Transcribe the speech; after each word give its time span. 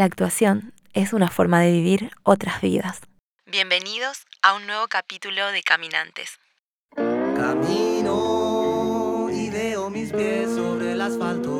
La 0.00 0.06
actuación 0.06 0.72
es 0.94 1.12
una 1.12 1.28
forma 1.28 1.60
de 1.60 1.72
vivir 1.72 2.10
otras 2.22 2.62
vidas. 2.62 3.02
Bienvenidos 3.44 4.24
a 4.40 4.54
un 4.54 4.66
nuevo 4.66 4.88
capítulo 4.88 5.52
de 5.52 5.62
Caminantes. 5.62 6.40
Camino 7.36 9.28
y 9.30 9.50
veo 9.50 9.90
mis 9.90 10.10
pies 10.10 10.54
sobre 10.54 10.92
el 10.92 11.02
asfalto. 11.02 11.52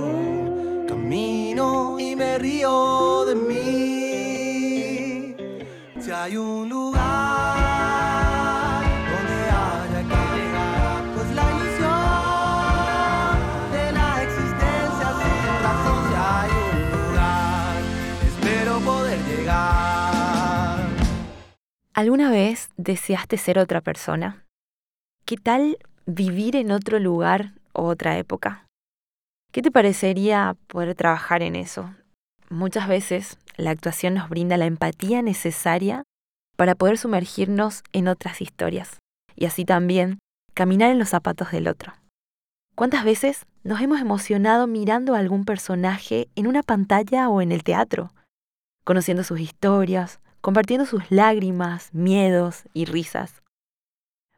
Camino 0.89 2.01
y 2.01 2.17
me 2.17 2.39
río 2.39 3.27
de 3.27 3.35
mí. 3.35 3.67
Si 6.03 6.11
hay 6.11 6.39
un 6.39 6.67
lugar 6.67 7.60
¿Alguna 22.01 22.31
vez 22.31 22.71
deseaste 22.79 23.37
ser 23.37 23.59
otra 23.59 23.83
persona? 23.83 24.47
¿Qué 25.27 25.37
tal 25.37 25.77
vivir 26.07 26.57
en 26.57 26.71
otro 26.71 26.99
lugar 26.99 27.53
o 27.75 27.85
otra 27.85 28.17
época? 28.17 28.65
¿Qué 29.53 29.61
te 29.61 29.71
parecería 29.71 30.57
poder 30.67 30.95
trabajar 30.95 31.43
en 31.43 31.57
eso? 31.57 31.95
Muchas 32.49 32.89
veces 32.89 33.37
la 33.59 33.69
actuación 33.69 34.15
nos 34.15 34.31
brinda 34.31 34.57
la 34.57 34.65
empatía 34.65 35.21
necesaria 35.21 36.05
para 36.57 36.75
poder 36.75 36.97
sumergirnos 36.97 37.83
en 37.93 38.09
otras 38.09 38.41
historias 38.41 38.97
y 39.37 39.45
así 39.45 39.67
también 39.67 40.21
caminar 40.55 40.91
en 40.91 40.99
los 40.99 41.11
zapatos 41.11 41.51
del 41.51 41.69
otro. 41.69 41.93
¿Cuántas 42.77 43.05
veces 43.05 43.45
nos 43.63 43.83
hemos 43.83 44.01
emocionado 44.01 44.67
mirando 44.67 45.15
a 45.15 45.19
algún 45.19 45.45
personaje 45.45 46.29
en 46.35 46.47
una 46.47 46.63
pantalla 46.63 47.29
o 47.29 47.43
en 47.43 47.53
el 47.53 47.63
teatro, 47.63 48.11
conociendo 48.85 49.23
sus 49.23 49.39
historias, 49.39 50.19
compartiendo 50.41 50.87
sus 50.87 51.11
lágrimas, 51.11 51.93
miedos 51.93 52.65
y 52.73 52.85
risas? 52.85 53.43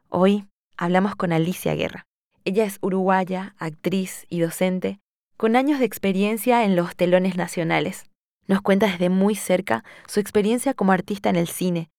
Hoy 0.08 0.46
hablamos 0.76 1.14
con 1.16 1.32
Alicia 1.32 1.74
Guerra. 1.74 2.06
Ella 2.44 2.64
es 2.64 2.78
uruguaya, 2.80 3.54
actriz 3.58 4.26
y 4.28 4.40
docente, 4.40 4.98
con 5.36 5.56
años 5.56 5.78
de 5.78 5.84
experiencia 5.84 6.64
en 6.64 6.76
los 6.76 6.96
telones 6.96 7.36
nacionales. 7.36 8.04
Nos 8.46 8.62
cuenta 8.62 8.86
desde 8.86 9.08
muy 9.08 9.36
cerca 9.36 9.84
su 10.06 10.20
experiencia 10.20 10.74
como 10.74 10.92
artista 10.92 11.30
en 11.30 11.36
el 11.36 11.48
cine 11.48 11.90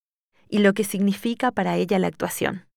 y 0.49 0.59
lo 0.59 0.73
que 0.73 0.83
significa 0.83 1.51
para 1.51 1.77
ella 1.77 1.97
la 1.99 2.07
actuación. 2.07 2.67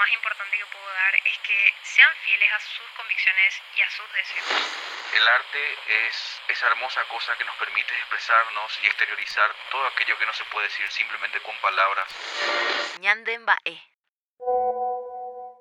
Más 0.00 0.16
importante 0.16 0.56
que 0.56 0.64
puedo 0.72 0.88
dar 0.96 1.12
es 1.12 1.36
que 1.44 1.60
sean 1.84 2.08
fieles 2.24 2.48
a 2.56 2.60
sus 2.64 2.88
convicciones 2.96 3.52
y 3.76 3.80
a 3.84 3.88
sus 3.92 4.08
deseos. 4.16 4.48
El 5.12 5.24
arte 5.28 5.60
es 6.08 6.16
esa 6.48 6.72
hermosa 6.72 7.04
cosa 7.12 7.36
que 7.36 7.44
nos 7.44 7.52
permite 7.60 7.92
expresarnos 8.00 8.80
y 8.80 8.88
exteriorizar 8.88 9.52
todo 9.68 9.84
aquello 9.92 10.16
que 10.16 10.24
no 10.24 10.32
se 10.32 10.48
puede 10.48 10.72
decir 10.72 10.88
simplemente 10.88 11.36
con 11.44 11.52
palabras. 11.60 12.08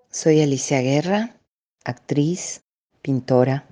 Soy 0.08 0.40
Alicia 0.40 0.80
Guerra, 0.88 1.36
actriz, 1.84 2.64
pintora, 3.04 3.68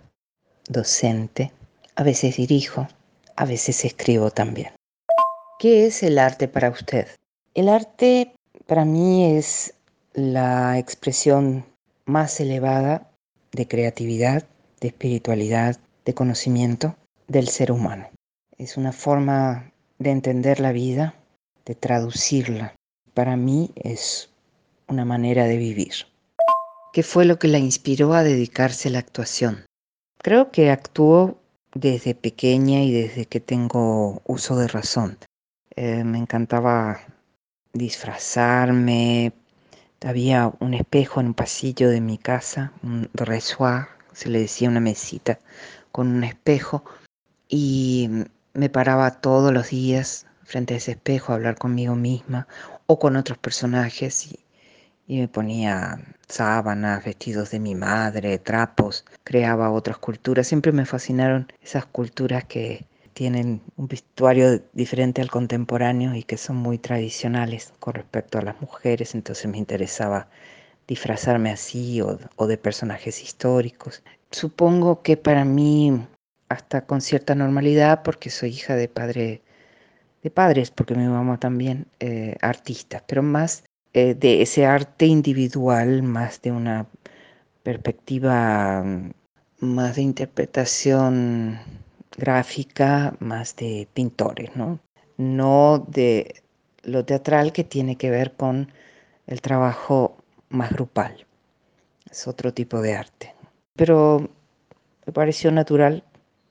docente. 0.67 1.55
A 1.95 2.03
veces 2.03 2.35
dirijo, 2.35 2.91
a 3.39 3.45
veces 3.47 3.85
escribo 3.87 4.31
también. 4.31 4.75
¿Qué 5.59 5.87
es 5.87 6.03
el 6.03 6.19
arte 6.19 6.51
para 6.51 6.69
usted? 6.69 7.07
El 7.55 7.69
arte 7.69 8.35
para 8.67 8.83
mí 8.83 9.37
es 9.37 9.76
la 10.17 10.79
expresión 10.79 11.63
más 12.05 12.39
elevada 12.39 13.11
de 13.51 13.67
creatividad, 13.67 14.47
de 14.81 14.87
espiritualidad, 14.87 15.77
de 16.05 16.15
conocimiento 16.15 16.95
del 17.27 17.47
ser 17.49 17.71
humano. 17.71 18.09
Es 18.57 18.77
una 18.77 18.93
forma 18.93 19.71
de 19.99 20.09
entender 20.09 20.59
la 20.59 20.71
vida, 20.71 21.13
de 21.65 21.75
traducirla. 21.75 22.73
Para 23.13 23.35
mí 23.35 23.69
es 23.75 24.31
una 24.87 25.05
manera 25.05 25.45
de 25.45 25.57
vivir. 25.57 25.93
¿Qué 26.93 27.03
fue 27.03 27.25
lo 27.25 27.37
que 27.37 27.47
la 27.47 27.59
inspiró 27.59 28.13
a 28.13 28.23
dedicarse 28.23 28.89
a 28.89 28.93
la 28.93 28.99
actuación? 28.99 29.67
Creo 30.17 30.49
que 30.49 30.71
actuó 30.71 31.37
desde 31.75 32.15
pequeña 32.15 32.81
y 32.81 32.91
desde 32.91 33.27
que 33.27 33.39
tengo 33.39 34.23
uso 34.25 34.57
de 34.57 34.67
razón. 34.67 35.19
Eh, 35.75 36.03
me 36.03 36.17
encantaba 36.17 37.01
disfrazarme. 37.71 39.31
Había 40.03 40.53
un 40.59 40.73
espejo 40.73 41.19
en 41.19 41.27
un 41.27 41.33
pasillo 41.33 41.89
de 41.89 42.01
mi 42.01 42.17
casa, 42.17 42.71
un 42.83 43.09
resoir, 43.13 43.87
se 44.13 44.29
le 44.29 44.39
decía 44.39 44.69
una 44.69 44.79
mesita 44.79 45.39
con 45.91 46.07
un 46.07 46.23
espejo, 46.23 46.83
y 47.49 48.09
me 48.53 48.69
paraba 48.69 49.21
todos 49.21 49.53
los 49.53 49.69
días 49.69 50.25
frente 50.43 50.73
a 50.73 50.77
ese 50.77 50.91
espejo 50.91 51.31
a 51.31 51.35
hablar 51.35 51.57
conmigo 51.57 51.95
misma 51.95 52.47
o 52.85 52.99
con 52.99 53.15
otros 53.15 53.37
personajes 53.37 54.27
y, 54.27 54.39
y 55.07 55.19
me 55.19 55.27
ponía 55.27 55.99
sábanas, 56.27 57.03
vestidos 57.03 57.51
de 57.51 57.59
mi 57.59 57.73
madre, 57.73 58.37
trapos, 58.37 59.05
creaba 59.23 59.71
otras 59.71 59.97
culturas. 59.97 60.47
Siempre 60.47 60.71
me 60.71 60.85
fascinaron 60.85 61.51
esas 61.61 61.85
culturas 61.85 62.45
que 62.45 62.85
tienen 63.17 63.63
un 63.77 63.87
vestuario 63.87 64.61
diferente 64.73 65.23
al 65.23 65.31
contemporáneo 65.31 66.13
y 66.13 66.21
que 66.21 66.37
son 66.37 66.57
muy 66.57 66.77
tradicionales 66.77 67.73
con 67.79 67.95
respecto 67.95 68.37
a 68.37 68.43
las 68.43 68.61
mujeres, 68.61 69.15
entonces 69.15 69.47
me 69.47 69.57
interesaba 69.57 70.29
disfrazarme 70.87 71.49
así 71.49 71.99
o, 71.99 72.19
o 72.35 72.45
de 72.45 72.59
personajes 72.59 73.23
históricos. 73.23 74.03
Supongo 74.29 75.01
que 75.01 75.17
para 75.17 75.45
mí, 75.45 76.05
hasta 76.47 76.85
con 76.85 77.01
cierta 77.01 77.33
normalidad, 77.33 78.03
porque 78.03 78.29
soy 78.29 78.51
hija 78.51 78.75
de 78.75 78.87
padre 78.87 79.41
de 80.21 80.29
padres, 80.29 80.69
porque 80.69 80.93
mi 80.93 81.07
mamá 81.07 81.39
también 81.39 81.87
eh, 81.99 82.35
artistas, 82.41 83.01
pero 83.07 83.23
más 83.23 83.63
eh, 83.93 84.13
de 84.13 84.43
ese 84.43 84.67
arte 84.67 85.07
individual, 85.07 86.03
más 86.03 86.39
de 86.43 86.51
una 86.51 86.85
perspectiva 87.63 88.83
mm, 88.83 89.11
más 89.59 89.95
de 89.95 90.03
interpretación 90.03 91.59
gráfica, 92.17 93.15
más 93.19 93.55
de 93.55 93.87
pintores, 93.93 94.55
¿no? 94.55 94.79
No 95.17 95.85
de 95.87 96.41
lo 96.83 97.05
teatral 97.05 97.53
que 97.53 97.63
tiene 97.63 97.95
que 97.95 98.09
ver 98.09 98.33
con 98.33 98.71
el 99.27 99.41
trabajo 99.41 100.17
más 100.49 100.71
grupal. 100.71 101.25
Es 102.09 102.27
otro 102.27 102.53
tipo 102.53 102.81
de 102.81 102.95
arte. 102.95 103.33
Pero 103.75 104.29
me 105.05 105.13
pareció 105.13 105.51
natural 105.51 106.03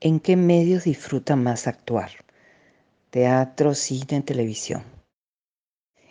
¿En 0.01 0.19
qué 0.19 0.35
medios 0.35 0.83
disfruta 0.83 1.37
más 1.37 1.67
actuar? 1.67 2.11
Teatro, 3.11 3.73
cine, 3.73 4.21
televisión. 4.21 4.83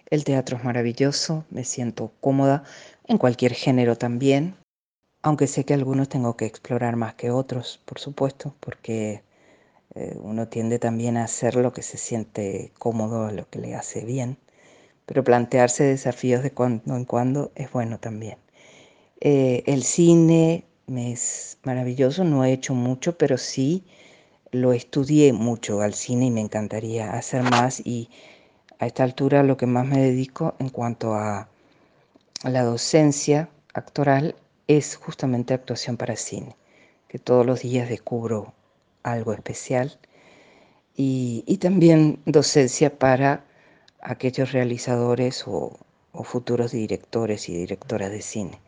El 0.08 0.24
teatro 0.24 0.56
es 0.56 0.64
maravilloso, 0.64 1.44
me 1.50 1.64
siento 1.64 2.10
cómoda 2.22 2.64
en 3.06 3.18
cualquier 3.18 3.52
género 3.52 3.96
también, 3.96 4.56
aunque 5.20 5.46
sé 5.46 5.64
que 5.64 5.74
algunos 5.74 6.08
tengo 6.08 6.34
que 6.34 6.46
explorar 6.46 6.96
más 6.96 7.14
que 7.14 7.30
otros, 7.30 7.78
por 7.84 7.98
supuesto, 7.98 8.54
porque 8.58 9.22
eh, 9.94 10.16
uno 10.18 10.48
tiende 10.48 10.78
también 10.78 11.18
a 11.18 11.24
hacer 11.24 11.54
lo 11.56 11.74
que 11.74 11.82
se 11.82 11.98
siente 11.98 12.72
cómodo, 12.78 13.30
lo 13.32 13.50
que 13.50 13.58
le 13.58 13.74
hace 13.74 14.02
bien, 14.06 14.38
pero 15.04 15.24
plantearse 15.24 15.84
desafíos 15.84 16.42
de 16.42 16.52
cuando 16.52 16.96
en 16.96 17.04
cuando 17.04 17.52
es 17.54 17.70
bueno 17.70 18.00
también. 18.00 18.38
Eh, 19.20 19.62
el 19.66 19.82
cine 19.82 20.64
me 20.86 21.12
es 21.12 21.58
maravilloso, 21.64 22.24
no 22.24 22.44
he 22.44 22.52
hecho 22.52 22.74
mucho, 22.74 23.16
pero 23.16 23.38
sí 23.38 23.84
lo 24.50 24.72
estudié 24.72 25.32
mucho 25.32 25.80
al 25.80 25.94
cine 25.94 26.26
y 26.26 26.30
me 26.30 26.40
encantaría 26.40 27.12
hacer 27.12 27.42
más. 27.42 27.80
Y 27.84 28.10
a 28.78 28.86
esta 28.86 29.02
altura 29.02 29.42
lo 29.42 29.56
que 29.56 29.66
más 29.66 29.86
me 29.86 29.98
dedico 30.00 30.54
en 30.58 30.68
cuanto 30.68 31.14
a, 31.14 31.48
la 32.44 32.62
docencia 32.62 33.48
actoral 33.72 34.36
es 34.68 34.96
justamente 34.96 35.54
actuación 35.54 35.96
para 35.96 36.16
cine, 36.16 36.56
que 37.08 37.18
todos 37.18 37.46
los 37.46 37.62
días 37.62 37.88
descubro 37.88 38.52
algo 39.02 39.32
especial. 39.32 39.98
Y, 40.96 41.58
también 41.60 42.20
docencia 42.26 42.98
para 42.98 43.44
aquellos 44.00 44.52
realizadores 44.52 45.44
o, 45.46 45.78
futuros 46.22 46.70
directores 46.70 47.48
y 47.48 47.56
directoras 47.56 48.10
de 48.10 48.22
cine 48.22 48.60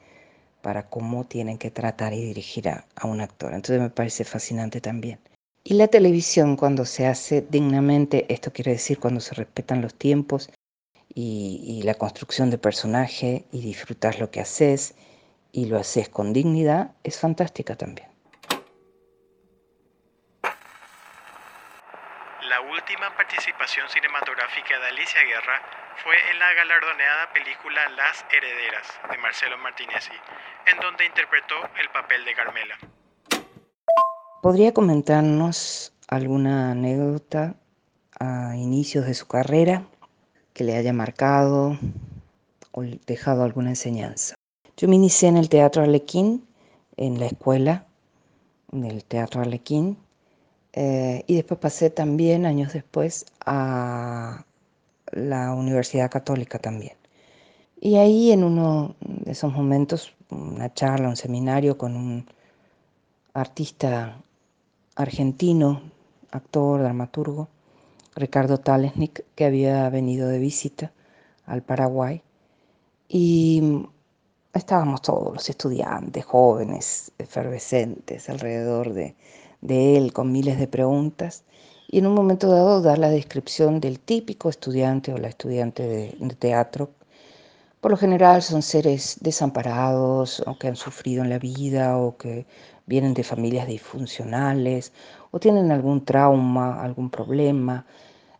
para 0.67 0.89
cómo 0.89 1.23
tienen 1.23 1.59
que 1.59 1.71
tratar 1.71 2.13
y 2.13 2.21
dirigir 2.21 2.69
a, 2.69 2.85
un 3.05 3.21
actor. 3.21 3.55
Entonces 3.55 3.81
me 3.81 3.89
parece 3.89 4.25
fascinante 4.25 4.81
también. 4.81 5.21
Y 5.63 5.75
la 5.75 5.87
televisión 5.87 6.57
cuando 6.57 6.85
se 6.85 7.07
hace 7.07 7.41
dignamente, 7.41 8.27
esto 8.35 8.53
quiere 8.53 8.73
decir 8.73 8.99
cuando 8.99 9.21
se 9.21 9.37
respetan 9.37 9.81
los 9.81 9.95
tiempos 9.95 10.51
y, 11.15 11.83
la 11.85 11.95
construcción 11.95 12.51
de 12.51 12.59
personaje 12.59 13.45
y 13.53 13.61
disfrutas 13.61 14.19
lo 14.19 14.33
que 14.33 14.41
haces 14.41 14.97
y 15.53 15.67
lo 15.67 15.79
haces 15.79 16.09
con 16.09 16.33
dignidad, 16.33 16.97
es 17.05 17.17
fantástica 17.17 17.77
también. 17.77 18.09
La 22.43 22.61
última 22.73 23.15
cinematográfica 23.67 24.79
de 24.79 24.87
Alicia 24.87 25.23
Guerra 25.25 25.61
fue 26.05 26.15
en 26.31 26.39
la 26.39 26.53
galardoneada 26.55 27.33
película 27.33 27.89
Las 27.97 28.25
Herederas 28.31 28.87
de 29.11 29.19
Marcelo 29.19 29.59
Martinezzi, 29.59 30.13
en 30.67 30.79
donde 30.79 31.05
interpretó 31.05 31.55
el 31.81 31.89
papel 31.91 32.25
de 32.25 32.35
Carmela. 32.35 32.79
¿Podría 34.41 34.73
comentarnos 34.73 35.93
alguna 36.07 36.71
anécdota 36.71 37.57
a 38.21 38.55
inicios 38.57 39.05
de 39.05 39.15
su 39.15 39.27
carrera 39.27 39.83
que 40.53 40.63
le 40.63 40.77
haya 40.77 40.93
marcado 40.93 41.77
o 42.71 42.83
dejado 42.83 43.43
alguna 43.43 43.71
enseñanza? 43.71 44.37
Yo 44.77 44.87
me 44.87 44.95
inicié 44.95 45.29
en 45.29 45.39
el 45.39 45.49
Teatro 45.49 45.83
Arlequín, 45.83 46.47
en 46.97 47.19
la 47.19 47.27
escuela 47.27 47.87
del 48.69 49.05
Teatro 49.05 49.41
Arlequín, 49.41 49.99
eh, 50.77 51.25
y 51.27 51.37
después 51.37 51.59
pasé 51.59 51.89
también, 51.89 52.45
años 52.45 52.75
después, 52.75 53.25
a 53.47 54.45
la 55.11 55.55
Universidad 55.55 56.11
Católica 56.11 56.59
también. 56.59 56.97
Y 57.81 57.97
ahí 57.97 58.31
en 58.31 58.45
uno 58.45 58.95
de 59.01 59.33
esos 59.33 59.53
momentos, 59.55 60.15
una 60.31 60.73
charla, 60.75 61.09
un 61.09 61.17
seminario 61.17 61.79
con 61.79 61.97
un 61.97 62.27
artista 63.33 64.21
argentino, 64.97 65.81
actor, 66.31 66.83
dramaturgo, 66.83 67.49
Ricardo 68.15 68.59
Talesnik, 68.59 69.25
que 69.35 69.47
había 69.47 69.89
venido 69.89 70.29
de 70.29 70.39
visita 70.39 70.93
al 71.47 71.63
Paraguay. 71.63 72.23
Y 73.09 73.87
estábamos 74.53 75.01
todos 75.01 75.33
los 75.33 75.49
estudiantes, 75.49 76.25
jóvenes, 76.27 77.13
efervescentes, 77.19 78.29
alrededor 78.29 78.93
de, 78.93 79.15
él, 79.63 80.13
con 80.13 80.33
miles 80.33 80.59
de 80.59 80.69
preguntas. 80.69 81.45
Y 81.89 81.99
en 81.99 82.07
un 82.07 82.15
momento 82.15 82.49
dado 82.49 82.83
dar 82.83 82.99
la 82.99 83.11
descripción 83.11 83.81
del 83.81 84.01
típico 84.01 84.49
estudiante 84.49 85.13
o 85.13 85.19
la 85.19 85.29
estudiante 85.29 85.83
de 86.19 86.37
teatro. 86.39 86.91
Por 87.81 87.93
lo 87.93 87.97
general 87.97 88.43
son 88.43 88.63
seres 88.63 89.19
desamparados 89.21 90.43
o 90.47 90.59
que 90.59 90.69
han 90.69 90.77
sufrido 90.77 91.23
en 91.23 91.31
la 91.31 91.39
vida 91.39 91.99
o 91.99 92.17
que 92.17 92.47
vienen 92.87 93.15
de 93.15 93.23
familias 93.23 93.69
disfuncionales 93.69 94.93
o 95.31 95.39
tienen 95.39 95.71
algún 95.71 96.05
trauma, 96.05 96.83
algún 96.83 97.11
problema, 97.11 97.87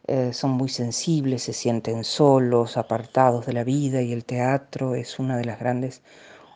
eh, 0.07 0.33
son 0.33 0.53
muy 0.53 0.69
sensibles, 0.69 1.43
se 1.43 1.53
sienten 1.53 2.05
solos, 2.05 2.77
apartados 2.77 3.47
de 3.47 3.53
la 3.53 3.65
vida 3.65 4.03
y 4.03 4.13
el 4.13 4.25
teatro 4.25 4.95
es 4.95 5.19
una 5.19 5.37
de 5.37 5.45
las 5.45 5.59
grandes 5.59 6.03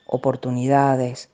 oportunidades 0.06 1.30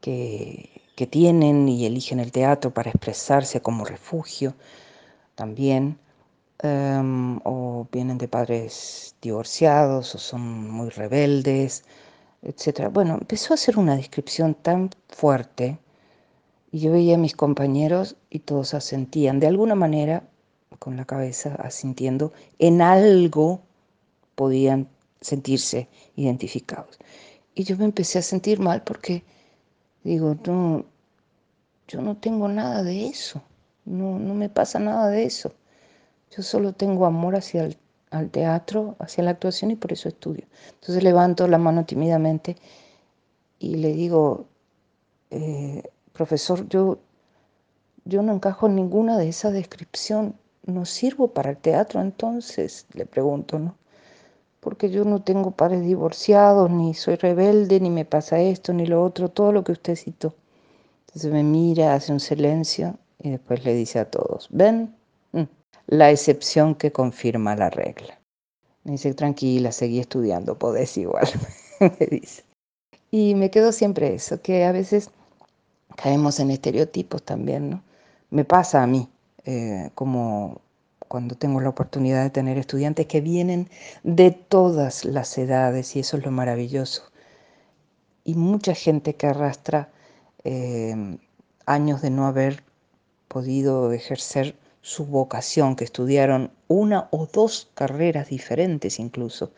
que, 0.00 0.73
tienen 1.06 1.68
y 1.68 1.86
eligen 1.86 2.20
el 2.20 2.32
teatro 2.32 2.72
para 2.72 2.90
expresarse 2.90 3.60
como 3.60 3.84
refugio 3.84 4.54
también. 5.34 5.98
Em, 6.60 7.40
o 7.44 7.86
vienen 7.92 8.16
de 8.18 8.28
padres 8.28 9.16
divorciados 9.20 10.14
o 10.14 10.18
son 10.18 10.70
muy 10.70 10.88
rebeldes 10.90 11.84
etc. 12.44 12.90
Bueno, 12.92 13.14
empezó 13.20 13.52
a 13.52 13.56
hacer 13.56 13.78
una 13.78 13.96
descripción 13.96 14.54
tan 14.54 14.90
fuerte 15.08 15.78
y 16.70 16.80
yo 16.80 16.92
veía 16.92 17.14
a 17.14 17.18
mis 17.18 17.34
compañeros 17.34 18.16
y 18.30 18.40
todos 18.40 18.74
asentían, 18.74 19.40
de 19.40 19.46
alguna 19.46 19.74
manera, 19.74 20.24
con 20.78 20.96
la 20.96 21.04
cabeza 21.04 21.54
asintiendo, 21.56 22.32
en 22.58 22.82
algo 22.82 23.62
podían 24.34 24.88
sentirse 25.20 25.88
identificados. 26.16 26.98
Y 27.54 27.64
yo 27.64 27.76
me 27.76 27.84
empecé 27.84 28.18
a 28.18 28.22
sentir 28.22 28.58
mal 28.58 28.82
porque 28.82 29.24
digo, 30.04 30.36
no, 30.46 30.84
yo 31.88 32.02
no 32.02 32.16
tengo 32.16 32.48
nada 32.48 32.82
de 32.82 33.08
eso, 33.08 33.42
no, 33.84 34.18
no 34.18 34.34
me 34.34 34.48
pasa 34.48 34.78
nada 34.78 35.08
de 35.08 35.24
eso. 35.24 35.52
Yo 36.30 36.42
solo 36.42 36.72
tengo 36.72 37.06
amor 37.06 37.36
hacia 37.36 37.64
el 37.64 37.78
al 38.14 38.30
teatro, 38.30 38.96
hacia 39.00 39.24
la 39.24 39.30
actuación 39.30 39.72
y 39.72 39.76
por 39.76 39.92
eso 39.92 40.08
estudio. 40.08 40.44
Entonces 40.74 41.02
levanto 41.02 41.48
la 41.48 41.58
mano 41.58 41.84
tímidamente 41.84 42.56
y 43.58 43.76
le 43.76 43.92
digo, 43.92 44.46
eh, 45.30 45.82
profesor, 46.12 46.68
yo, 46.68 46.98
yo 48.04 48.22
no 48.22 48.32
encajo 48.32 48.68
en 48.68 48.76
ninguna 48.76 49.18
de 49.18 49.28
esa 49.28 49.50
descripción, 49.50 50.36
no 50.64 50.84
sirvo 50.84 51.28
para 51.28 51.50
el 51.50 51.56
teatro 51.56 52.00
entonces, 52.00 52.86
le 52.94 53.04
pregunto, 53.04 53.58
¿no? 53.58 53.76
Porque 54.64 54.90
yo 54.90 55.04
no 55.04 55.22
tengo 55.22 55.50
padres 55.50 55.82
divorciados, 55.82 56.70
ni 56.70 56.94
soy 56.94 57.16
rebelde, 57.16 57.78
ni 57.80 57.90
me 57.90 58.04
pasa 58.04 58.40
esto, 58.40 58.72
ni 58.72 58.86
lo 58.86 59.04
otro, 59.04 59.28
todo 59.28 59.52
lo 59.52 59.62
que 59.62 59.72
usted 59.72 59.94
citó. 59.94 60.34
Entonces 61.06 61.30
me 61.30 61.44
mira, 61.44 61.94
hace 61.94 62.12
un 62.12 62.20
silencio 62.20 62.96
y 63.22 63.30
después 63.30 63.64
le 63.64 63.74
dice 63.74 63.98
a 64.00 64.10
todos, 64.10 64.48
ven, 64.50 64.94
la 65.86 66.10
excepción 66.10 66.74
que 66.74 66.92
confirma 66.92 67.54
la 67.56 67.70
regla. 67.70 68.18
Me 68.84 68.92
dice, 68.92 69.14
tranquila, 69.14 69.70
seguí 69.70 70.00
estudiando, 70.00 70.58
podés 70.58 70.96
igual, 70.96 71.28
me 71.80 72.06
dice. 72.06 72.42
Y 73.10 73.34
me 73.34 73.50
quedó 73.50 73.70
siempre 73.70 74.14
eso, 74.14 74.40
que 74.40 74.64
a 74.64 74.72
veces 74.72 75.10
caemos 75.96 76.40
en 76.40 76.50
estereotipos 76.50 77.22
también, 77.22 77.70
¿no? 77.70 77.82
Me 78.30 78.44
pasa 78.44 78.82
a 78.82 78.86
mí, 78.86 79.08
eh, 79.44 79.90
como 79.94 80.60
cuando 81.08 81.36
tengo 81.36 81.60
la 81.60 81.68
oportunidad 81.68 82.22
de 82.22 82.30
tener 82.30 82.58
estudiantes 82.58 83.06
que 83.06 83.20
vienen 83.20 83.68
de 84.02 84.30
todas 84.30 85.04
las 85.04 85.36
edades 85.38 85.96
y 85.96 86.00
eso 86.00 86.16
es 86.16 86.24
lo 86.24 86.30
maravilloso. 86.30 87.02
Y 88.24 88.34
mucha 88.34 88.74
gente 88.74 89.14
que 89.16 89.26
arrastra 89.26 89.90
eh, 90.44 91.18
años 91.66 92.02
de 92.02 92.10
no 92.10 92.26
haber 92.26 92.62
podido 93.28 93.92
ejercer 93.92 94.56
su 94.80 95.06
vocación, 95.06 95.76
que 95.76 95.84
estudiaron 95.84 96.52
una 96.68 97.08
o 97.10 97.26
dos 97.26 97.70
carreras 97.74 98.28
diferentes 98.28 98.98
incluso, 98.98 99.52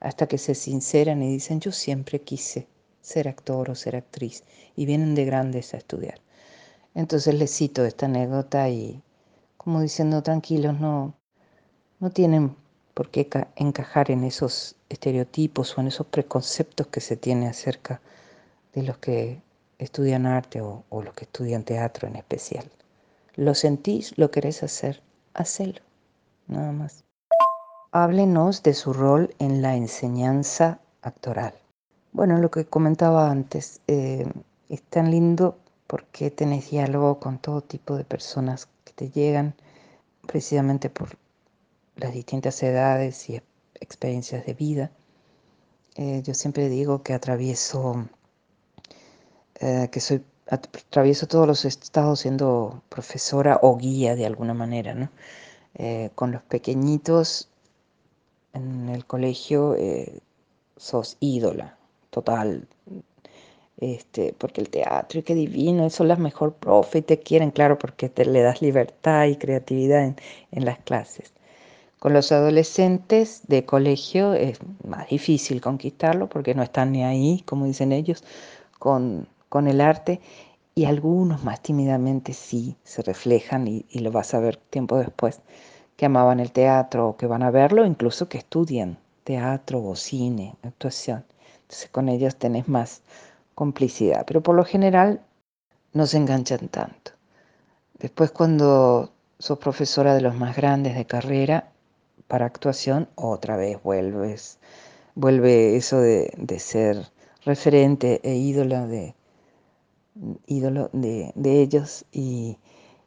hasta 0.00 0.26
que 0.26 0.38
se 0.38 0.54
sinceran 0.56 1.22
y 1.22 1.30
dicen, 1.30 1.60
yo 1.60 1.70
siempre 1.70 2.20
quise 2.20 2.66
ser 3.00 3.28
actor 3.28 3.70
o 3.70 3.74
ser 3.74 3.94
actriz, 3.96 4.44
y 4.74 4.86
vienen 4.86 5.14
de 5.14 5.24
grandes 5.24 5.74
a 5.74 5.76
estudiar. 5.76 6.20
Entonces 6.94 7.34
les 7.34 7.54
cito 7.56 7.84
esta 7.84 8.06
anécdota 8.06 8.68
y 8.68 9.02
como 9.64 9.80
diciendo, 9.80 10.22
tranquilos, 10.22 10.78
no, 10.80 11.14
no 12.00 12.10
tienen 12.10 12.56
por 12.94 13.10
qué 13.10 13.28
encajar 13.56 14.10
en 14.10 14.24
esos 14.24 14.76
estereotipos 14.88 15.76
o 15.76 15.80
en 15.80 15.88
esos 15.88 16.06
preconceptos 16.06 16.88
que 16.88 17.00
se 17.00 17.16
tiene 17.16 17.48
acerca 17.48 18.00
de 18.74 18.82
los 18.82 18.98
que 18.98 19.40
estudian 19.78 20.26
arte 20.26 20.60
o, 20.60 20.84
los 20.90 21.14
que 21.14 21.24
estudian 21.24 21.64
teatro 21.64 22.08
en 22.08 22.16
especial. 22.16 22.70
Lo 23.34 23.54
sentís, 23.54 24.16
lo 24.18 24.30
querés 24.30 24.62
hacer, 24.62 25.02
hacelo, 25.34 25.80
nada 26.46 26.72
más. 26.72 27.04
Háblenos 27.92 28.62
de 28.62 28.74
su 28.74 28.92
rol 28.92 29.34
en 29.38 29.62
la 29.62 29.76
enseñanza 29.76 30.80
actoral. 31.02 31.54
Bueno, 32.12 32.38
lo 32.38 32.50
que 32.50 32.66
comentaba 32.66 33.30
antes, 33.30 33.80
eh, 33.86 34.26
es 34.68 34.82
tan 34.82 35.10
lindo 35.10 35.58
porque 35.86 36.30
tenés 36.30 36.70
diálogo 36.70 37.18
con 37.18 37.38
todo 37.38 37.60
tipo 37.60 37.96
de 37.96 38.04
personas 38.04 38.68
te 38.94 39.10
llegan 39.10 39.54
precisamente 40.26 40.90
por 40.90 41.16
las 41.96 42.12
distintas 42.12 42.62
edades 42.62 43.28
y 43.30 43.40
experiencias 43.80 44.46
de 44.46 44.54
vida. 44.54 44.90
Eh, 45.96 46.22
yo 46.24 46.34
siempre 46.34 46.68
digo 46.68 47.02
que 47.02 47.12
atravieso, 47.12 48.06
eh, 49.60 49.88
que 49.92 50.00
soy, 50.00 50.24
atravieso 50.48 51.26
todos 51.26 51.46
los 51.46 51.64
estados 51.64 52.20
siendo 52.20 52.82
profesora 52.88 53.58
o 53.62 53.76
guía 53.76 54.16
de 54.16 54.26
alguna 54.26 54.54
manera, 54.54 54.94
¿no? 54.94 55.10
Eh, 55.74 56.10
con 56.14 56.32
los 56.32 56.42
pequeñitos 56.42 57.48
en 58.52 58.88
el 58.90 59.06
colegio 59.06 59.76
sos 60.76 61.16
ídola, 61.20 61.78
total. 62.10 62.68
Este, 63.82 64.32
porque 64.38 64.60
el 64.60 64.70
teatro 64.70 65.18
y 65.18 65.22
qué 65.24 65.34
divino, 65.34 65.90
son 65.90 66.06
las 66.06 66.20
mejor 66.20 66.54
profe 66.54 66.98
y 66.98 67.02
te 67.02 67.18
quieren, 67.18 67.50
claro, 67.50 67.78
porque 67.78 68.08
te 68.08 68.24
le 68.24 68.40
das 68.40 68.62
libertad 68.62 69.26
y 69.26 69.34
creatividad 69.34 70.04
en, 70.04 70.14
en 70.52 70.64
las 70.64 70.78
clases. 70.78 71.32
Con 71.98 72.12
los 72.12 72.30
adolescentes 72.30 73.42
de 73.48 73.64
colegio 73.64 74.34
es 74.34 74.60
más 74.86 75.08
difícil 75.08 75.60
conquistarlo 75.60 76.28
porque 76.28 76.54
no 76.54 76.62
están 76.62 76.92
ni 76.92 77.02
ahí, 77.02 77.42
como 77.44 77.66
dicen 77.66 77.90
ellos, 77.90 78.22
con, 78.78 79.26
con 79.48 79.66
el 79.66 79.80
arte 79.80 80.20
y 80.76 80.84
algunos 80.84 81.42
más 81.42 81.60
tímidamente 81.60 82.34
sí 82.34 82.76
se 82.84 83.02
reflejan 83.02 83.66
y, 83.66 83.84
y, 83.90 83.98
lo 83.98 84.12
vas 84.12 84.32
a 84.34 84.38
ver 84.38 84.58
tiempo 84.58 84.96
después, 84.96 85.40
que 85.96 86.06
amaban 86.06 86.38
el 86.38 86.52
teatro 86.52 87.08
o 87.08 87.16
que 87.16 87.26
van 87.26 87.42
a 87.42 87.50
verlo, 87.50 87.84
incluso 87.84 88.28
que 88.28 88.38
estudian 88.38 88.98
teatro 89.24 89.82
o 89.82 89.96
cine, 89.96 90.54
actuación. 90.62 91.24
Entonces 91.62 91.88
con 91.90 92.08
ellos 92.08 92.36
tenés 92.36 92.68
más 92.68 93.02
complicidad, 93.62 94.24
pero 94.26 94.40
por 94.42 94.56
lo 94.56 94.64
general 94.64 95.20
no 95.92 96.04
se 96.06 96.16
enganchan 96.16 96.66
tanto. 96.66 97.12
Después 98.00 98.32
cuando 98.32 99.12
sos 99.38 99.56
profesora 99.58 100.14
de 100.14 100.20
los 100.20 100.34
más 100.34 100.56
grandes 100.56 100.96
de 100.96 101.04
carrera, 101.04 101.70
para 102.26 102.46
actuación, 102.46 103.08
otra 103.14 103.56
vez 103.56 103.80
vuelves, 103.80 104.58
vuelve 105.14 105.76
eso 105.76 106.00
de, 106.00 106.58
ser 106.58 107.12
referente 107.44 108.20
e 108.24 108.34
ídolo 108.34 108.88
de, 108.88 109.14
ídolo 110.46 110.90
de, 110.92 111.30
de 111.36 111.62
ellos 111.62 112.04
y, 112.10 112.58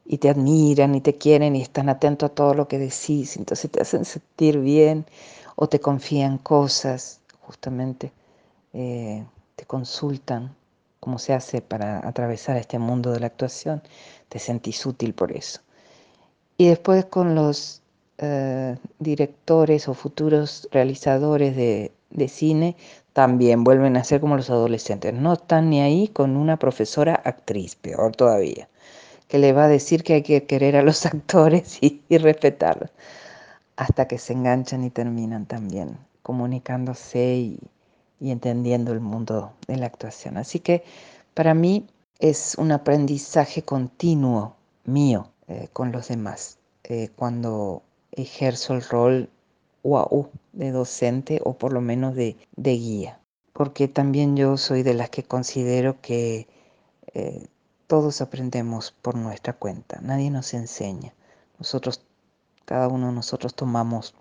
y, 0.05 0.19
te 0.19 0.29
admiran 0.29 0.95
y 0.95 1.01
te 1.01 1.15
quieren 1.15 1.57
y 1.57 1.63
están 1.63 1.89
atentos 1.89 2.31
a 2.31 2.33
todo 2.33 2.53
lo 2.53 2.69
que 2.69 2.79
decís, 2.79 3.35
entonces 3.35 3.69
te 3.69 3.81
hacen 3.81 4.05
sentir 4.05 4.59
bien 4.59 5.05
o 5.57 5.67
te 5.67 5.81
confían 5.81 6.38
cosas, 6.38 7.19
justamente 7.41 8.13
eh, 8.71 9.25
te 9.55 9.65
consultan 9.65 10.55
cómo 11.00 11.19
se 11.19 11.33
hace 11.33 11.62
para 11.62 12.07
atravesar 12.07 12.57
este 12.57 12.79
mundo 12.79 13.12
de 13.12 13.19
la 13.19 13.27
actuación, 13.27 13.83
te 14.29 14.39
sentís 14.39 14.85
útil 14.85 15.13
por 15.13 15.31
eso. 15.31 15.62
Y 16.57 16.67
después 16.67 17.05
con 17.05 17.35
los 17.35 17.81
eh, 18.17 18.77
directores 19.00 19.88
o 19.88 19.93
futuros 19.93 20.67
realizadores 20.71 21.55
de, 21.55 21.91
de, 22.09 22.27
cine 22.27 22.75
también 23.13 23.63
vuelven 23.63 23.97
a 23.97 24.03
ser 24.03 24.21
como 24.21 24.38
los 24.38 24.50
adolescentes. 24.50 25.13
No 25.13 25.33
están 25.33 25.69
ni 25.69 25.81
ahí 25.81 26.07
con 26.07 26.38
una 26.38 26.57
profesora 26.57 27.21
actriz, 27.24 27.75
peor 27.75 28.15
todavía, 28.15 28.69
que 29.27 29.38
le 29.38 29.53
va 29.53 29.65
a 29.65 29.67
decir 29.67 30.03
que 30.03 30.13
hay 30.13 30.24
que 30.24 30.45
querer 30.45 30.75
a 30.77 30.83
los 30.83 31.05
actores 31.05 31.77
y, 31.81 32.01
y 32.09 32.17
respetarlos, 32.17 32.91
hasta 33.75 34.07
que 34.07 34.17
se 34.17 34.33
enganchan 34.33 34.83
y 34.83 34.89
terminan 34.89 35.45
también 35.45 35.97
comunicándose 36.24 37.35
y, 37.35 37.59
y 38.19 38.31
entendiendo 38.31 38.91
el 38.93 39.00
mundo 39.00 39.53
de 39.67 39.77
la 39.77 39.86
actuación. 39.88 40.38
Así 40.38 40.60
que 40.60 40.84
para 41.34 41.53
mí 41.53 41.86
es 42.19 42.55
un 42.55 42.72
aprendizaje 42.72 43.63
continuo 43.63 44.55
mío 44.86 45.29
eh, 45.48 45.67
con 45.74 45.91
los 45.91 46.07
demás. 46.07 46.57
Eh, 46.84 47.10
cuando 47.15 47.84
ejerzo 48.12 48.75
el 48.75 48.84
rol 48.84 49.29
UAU 49.84 50.29
de 50.53 50.72
docente 50.72 51.41
o 51.43 51.53
por 51.53 51.74
lo 51.74 51.81
menos 51.81 52.15
de, 52.15 52.38
de 52.55 52.72
guía, 52.72 53.19
porque 53.53 53.88
también 53.88 54.36
yo 54.36 54.57
soy 54.57 54.84
de 54.84 54.93
las 54.93 55.10
que 55.10 55.24
considero 55.24 56.01
que 56.01 56.48
eh, 57.13 57.48
todos 57.88 58.22
aprendemos 58.22 58.91
por 58.91 59.15
nuestra 59.15 59.53
cuenta, 59.53 60.00
nadie 60.01 60.31
nos 60.31 60.53
enseña, 60.53 61.13
nosotros, 61.60 62.01
cada 62.65 62.88
uno 62.88 63.07
de 63.07 63.13
nosotros 63.13 63.53
tomamos 63.53 64.15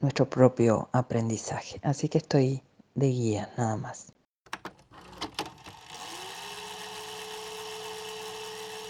nuestro 0.00 0.28
propio 0.28 0.88
aprendizaje, 0.92 1.78
así 1.82 2.08
que 2.08 2.18
estoy 2.18 2.62
de 2.96 3.08
guía 3.08 3.52
nada 3.56 3.76
más. 3.76 4.12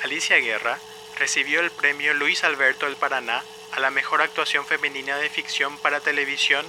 Alicia 0.02 0.36
Guerra 0.36 0.78
recibió 1.18 1.60
el 1.60 1.70
premio 1.70 2.14
Luis 2.14 2.44
Alberto 2.44 2.86
del 2.86 2.96
Paraná 2.96 3.42
a 3.72 3.80
la 3.80 3.90
mejor 3.90 4.22
actuación 4.22 4.64
femenina 4.64 5.16
de 5.16 5.28
ficción 5.28 5.76
para 5.78 6.00
televisión 6.00 6.64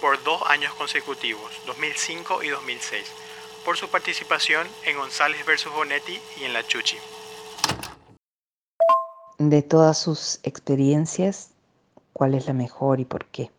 por 0.00 0.22
dos 0.24 0.42
años 0.48 0.72
consecutivos, 0.74 1.52
2005 1.66 2.42
y 2.42 2.48
2006, 2.48 3.06
por 3.64 3.76
su 3.76 3.88
participación 3.90 4.66
en 4.86 4.96
González 4.96 5.44
vs. 5.44 5.66
Bonetti 5.74 6.18
y 6.40 6.44
en 6.44 6.54
La 6.54 6.66
Chuchi. 6.66 6.96
De 9.38 9.62
todas 9.62 9.98
sus 9.98 10.40
experiencias, 10.42 11.50
¿cuál 12.12 12.34
es 12.34 12.46
la 12.46 12.54
mejor 12.54 13.00
y 13.00 13.04
por 13.04 13.26
qué? 13.26 13.50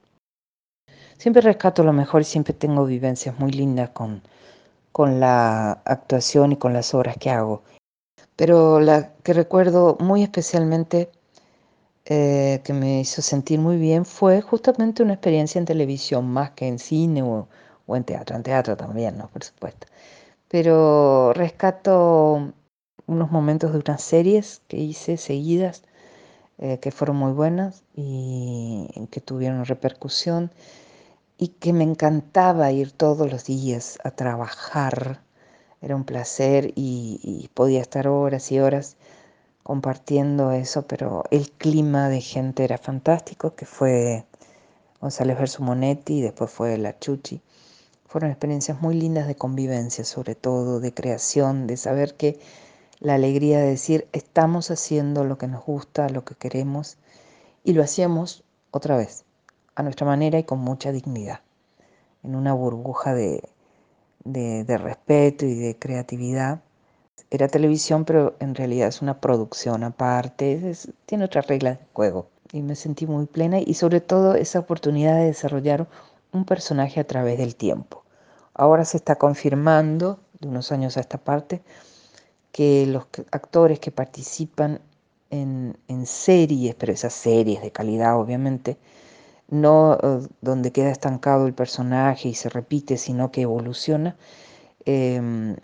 Siempre 1.20 1.42
rescato 1.42 1.84
lo 1.84 1.92
mejor 1.92 2.22
y 2.22 2.24
siempre 2.24 2.54
tengo 2.54 2.86
vivencias 2.86 3.38
muy 3.40 3.52
lindas 3.52 3.90
con, 3.90 4.22
con 4.94 5.20
la 5.20 5.74
actuación 5.84 6.54
y 6.54 6.56
con 6.56 6.72
las 6.72 6.94
obras 6.94 7.18
que 7.18 7.30
hago. 7.30 7.62
Pero 8.38 8.80
la 8.80 9.12
que 9.22 9.34
recuerdo 9.34 9.98
muy 10.00 10.24
especialmente 10.24 11.12
eh, 12.06 12.62
que 12.64 12.72
me 12.72 13.02
hizo 13.02 13.22
sentir 13.22 13.60
muy 13.60 13.76
bien 13.76 14.06
fue 14.06 14.42
justamente 14.42 15.04
una 15.04 15.16
experiencia 15.16 15.60
en 15.60 15.66
televisión, 15.66 16.26
más 16.26 16.52
que 16.52 16.70
en 16.70 16.80
cine 16.80 17.22
o, 17.22 17.50
o 17.86 17.96
en 17.98 18.06
teatro, 18.06 18.38
en 18.38 18.44
teatro 18.44 18.78
también, 18.78 19.18
¿no? 19.18 19.28
Por 19.28 19.44
supuesto. 19.44 19.88
Pero 20.48 21.34
rescato 21.34 22.54
unos 23.08 23.30
momentos 23.30 23.74
de 23.74 23.80
unas 23.80 24.02
series 24.02 24.62
que 24.70 24.78
hice 24.78 25.18
seguidas, 25.18 25.84
eh, 26.60 26.80
que 26.80 26.92
fueron 26.92 27.18
muy 27.18 27.34
buenas 27.34 27.84
y 27.94 28.88
que 29.12 29.20
tuvieron 29.20 29.66
repercusión 29.66 30.50
y 31.42 31.48
que 31.48 31.72
me 31.72 31.86
encantaba 31.86 32.72
ir 32.74 32.92
todos 32.92 33.32
los 33.32 33.46
días 33.46 33.98
a 34.04 34.12
trabajar. 34.12 35.22
Era 35.82 35.96
un 35.96 36.04
placer 36.04 36.74
y, 36.76 37.50
podía 37.54 37.80
estar 37.80 38.10
horas 38.10 38.52
y 38.52 38.60
horas 38.60 38.98
compartiendo 39.64 40.52
eso, 40.52 40.86
pero 40.86 41.24
el 41.32 41.50
clima 41.52 42.10
de 42.10 42.20
gente 42.20 42.66
era 42.66 42.78
fantástico, 42.78 43.56
que 43.56 43.66
fue 43.66 44.26
González 45.00 45.40
versus 45.40 45.62
Monetti 45.62 46.18
y 46.18 46.22
después 46.22 46.52
fue 46.52 46.78
La 46.78 47.00
Chuchi. 47.00 47.42
Fueron 48.06 48.32
experiencias 48.32 48.82
muy 48.82 48.96
lindas 48.96 49.28
de 49.28 49.36
convivencia, 49.36 50.04
sobre 50.04 50.36
todo, 50.36 50.82
de 50.82 50.94
creación, 50.94 51.68
de 51.68 51.78
saber 51.78 52.16
que 52.16 52.38
la 53.00 53.14
alegría 53.14 53.60
de 53.60 53.70
decir 53.70 54.10
estamos 54.12 54.72
haciendo 54.72 55.24
lo 55.24 55.38
que 55.38 55.48
nos 55.48 55.64
gusta, 55.64 56.10
lo 56.10 56.26
que 56.26 56.36
queremos, 56.36 56.98
y 57.64 57.74
lo 57.74 57.84
hacíamos 57.84 58.44
otra 58.72 58.98
vez, 58.98 59.24
a 59.76 59.84
nuestra 59.84 60.06
manera 60.06 60.40
y 60.40 60.44
con 60.44 60.60
mucha 60.60 60.92
dignidad, 60.92 61.42
en 62.24 62.36
una 62.36 62.54
burbuja 62.54 63.14
de, 63.14 63.44
de, 64.24 64.64
de 64.64 64.78
respeto 64.78 65.46
y 65.46 65.56
de 65.56 65.78
creatividad 65.78 66.62
era 67.32 67.48
televisión, 67.48 68.06
pero 68.06 68.36
en 68.40 68.56
realidad 68.56 68.88
es 68.88 69.02
una 69.02 69.20
producción 69.22 69.84
aparte, 69.84 70.70
es, 70.70 70.90
tiene 71.06 71.26
otras 71.26 71.48
reglas 71.48 71.80
de 71.80 71.86
juego. 71.94 72.28
Y 72.52 72.64
me 72.64 72.76
sentí 72.76 73.06
muy 73.06 73.28
plena 73.28 73.60
y 73.60 73.76
sobre 73.76 74.02
todo 74.02 74.34
esa 74.36 74.60
oportunidad 74.60 75.16
de 75.16 75.26
desarrollar 75.26 75.88
un 76.32 76.46
personaje 76.46 77.00
a 77.00 77.06
través 77.06 77.38
del 77.38 77.56
tiempo. 77.56 78.04
Ahora 78.56 78.86
se 78.86 78.98
está 78.98 79.18
confirmando, 79.18 80.20
de 80.40 80.48
unos 80.48 80.72
años 80.72 80.98
a 80.98 81.02
esta 81.02 81.20
parte, 81.20 81.62
que 82.52 82.88
los 82.88 83.06
actores 83.32 83.80
que 83.80 83.92
participan 83.92 84.82
en, 85.30 85.78
en 85.88 86.06
series, 86.08 86.74
pero 86.76 86.92
esas 86.92 87.14
series 87.14 87.62
de 87.62 87.72
calidad 87.72 88.20
obviamente, 88.20 88.78
no 89.50 89.98
uh, 90.02 90.28
donde 90.42 90.72
queda 90.72 90.92
estancado 90.92 91.48
el 91.48 91.54
personaje 91.54 92.30
y 92.30 92.34
se 92.36 92.50
repite, 92.50 92.98
sino 92.98 93.32
que 93.32 93.42
evoluciona, 93.42 94.16
eh, 94.86 95.56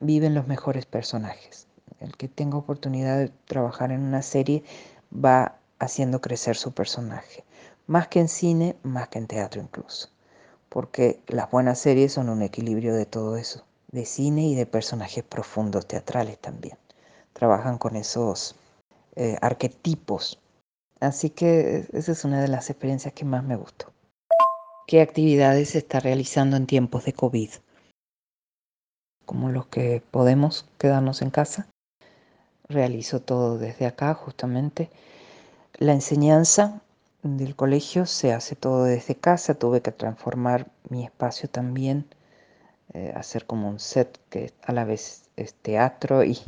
viven 0.00 0.34
los 0.34 0.46
mejores 0.46 0.86
personajes. 0.86 1.66
El 2.00 2.16
que 2.16 2.28
tenga 2.28 2.58
oportunidad 2.58 3.18
de 3.18 3.32
trabajar 3.46 3.92
en 3.92 4.02
una 4.02 4.22
serie 4.22 4.64
va 5.12 5.56
haciendo 5.78 6.20
crecer 6.20 6.56
su 6.56 6.72
personaje. 6.72 7.44
Más 7.86 8.08
que 8.08 8.20
en 8.20 8.28
cine, 8.28 8.76
más 8.82 9.08
que 9.08 9.18
en 9.18 9.26
teatro 9.26 9.60
incluso. 9.60 10.08
Porque 10.68 11.20
las 11.28 11.50
buenas 11.50 11.78
series 11.78 12.12
son 12.12 12.28
un 12.28 12.42
equilibrio 12.42 12.94
de 12.94 13.06
todo 13.06 13.36
eso, 13.36 13.64
de 13.90 14.04
cine 14.04 14.46
y 14.46 14.54
de 14.54 14.66
personajes 14.66 15.22
profundos 15.22 15.86
teatrales 15.86 16.38
también. 16.38 16.76
Trabajan 17.32 17.78
con 17.78 17.96
esos 17.96 18.56
eh, 19.14 19.36
arquetipos. 19.40 20.40
Así 21.02 21.30
que 21.30 21.88
esa 21.92 22.12
es 22.12 22.24
una 22.24 22.40
de 22.40 22.46
las 22.46 22.70
experiencias 22.70 23.12
que 23.12 23.24
más 23.24 23.42
me 23.42 23.56
gustó. 23.56 23.92
¿Qué 24.86 25.00
actividades 25.00 25.70
se 25.70 25.78
está 25.78 25.98
realizando 25.98 26.56
en 26.56 26.68
tiempos 26.68 27.04
de 27.04 27.12
COVID? 27.12 27.50
Como 29.26 29.50
los 29.50 29.66
que 29.66 30.00
podemos 30.12 30.64
quedarnos 30.78 31.20
en 31.20 31.30
casa. 31.30 31.66
Realizo 32.68 33.20
todo 33.20 33.58
desde 33.58 33.86
acá 33.86 34.14
justamente. 34.14 34.90
La 35.74 35.92
enseñanza 35.92 36.80
del 37.24 37.56
colegio 37.56 38.06
se 38.06 38.32
hace 38.32 38.54
todo 38.54 38.84
desde 38.84 39.16
casa. 39.16 39.54
Tuve 39.54 39.82
que 39.82 39.90
transformar 39.90 40.70
mi 40.88 41.04
espacio 41.04 41.50
también, 41.50 42.06
eh, 42.92 43.12
hacer 43.16 43.44
como 43.44 43.68
un 43.68 43.80
set 43.80 44.20
que 44.30 44.52
a 44.62 44.70
la 44.70 44.84
vez 44.84 45.28
es 45.34 45.52
teatro 45.54 46.22
y, 46.22 46.38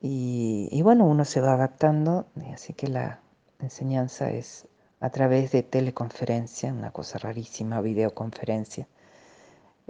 y, 0.00 0.68
y 0.70 0.82
bueno, 0.82 1.04
uno 1.04 1.24
se 1.24 1.40
va 1.40 1.54
adaptando. 1.54 2.26
Así 2.54 2.74
que 2.74 2.86
la 2.86 3.22
enseñanza 3.60 4.30
es 4.30 4.66
a 5.00 5.10
través 5.10 5.52
de 5.52 5.62
teleconferencia, 5.62 6.72
una 6.72 6.90
cosa 6.90 7.18
rarísima, 7.18 7.80
videoconferencia. 7.80 8.88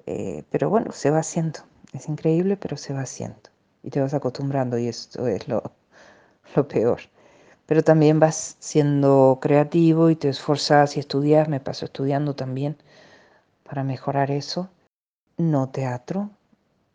Eh, 0.06 0.44
pero 0.50 0.70
bueno, 0.70 0.92
se 0.92 1.10
va 1.10 1.18
haciendo. 1.18 1.60
Es 1.92 2.08
increíble, 2.08 2.56
pero 2.56 2.76
se 2.76 2.92
va 2.92 3.00
haciendo. 3.02 3.50
Y 3.82 3.90
te 3.90 4.00
vas 4.00 4.14
acostumbrando 4.14 4.78
y 4.78 4.88
esto 4.88 5.26
es 5.26 5.48
lo, 5.48 5.62
lo 6.56 6.68
peor. 6.68 7.00
Pero 7.66 7.82
también 7.82 8.18
vas 8.20 8.56
siendo 8.60 9.38
creativo 9.40 10.10
y 10.10 10.16
te 10.16 10.28
esforzas 10.28 10.96
y 10.96 11.00
estudias. 11.00 11.48
Me 11.48 11.60
paso 11.60 11.86
estudiando 11.86 12.34
también 12.34 12.76
para 13.64 13.84
mejorar 13.84 14.30
eso. 14.30 14.70
No 15.36 15.68
teatro, 15.70 16.30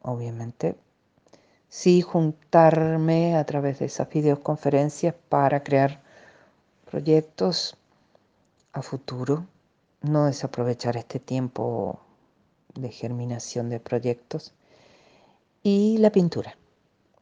obviamente. 0.01 0.75
Sí 1.69 2.01
juntarme 2.01 3.35
a 3.35 3.45
través 3.45 3.79
de 3.79 3.85
esas 3.85 4.09
videoconferencias 4.09 5.15
para 5.29 5.63
crear 5.63 6.02
proyectos 6.93 7.75
a 8.71 8.83
futuro, 8.83 9.47
no 10.03 10.25
desaprovechar 10.25 10.95
este 10.95 11.19
tiempo 11.19 11.99
de 12.75 12.91
germinación 12.91 13.71
de 13.71 13.79
proyectos. 13.79 14.53
Y 15.63 15.97
la 15.97 16.11
pintura. 16.11 16.55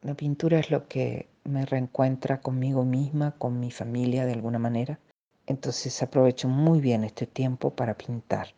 La 0.02 0.12
pintura 0.12 0.58
es 0.58 0.70
lo 0.70 0.88
que 0.88 1.26
me 1.44 1.64
reencuentra 1.64 2.42
conmigo 2.42 2.84
misma, 2.84 3.30
con 3.38 3.60
mi 3.60 3.70
familia 3.70 4.26
de 4.26 4.34
alguna 4.34 4.58
manera. 4.58 4.98
Entonces 5.46 6.02
aprovecho 6.02 6.48
muy 6.48 6.82
bien 6.82 7.02
este 7.02 7.26
tiempo 7.26 7.70
para 7.70 7.94
pintar 7.94 8.52